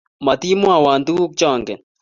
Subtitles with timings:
[0.25, 1.79] Matimwowo tuguk chongen